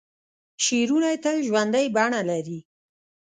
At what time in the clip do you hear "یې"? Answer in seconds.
1.13-1.17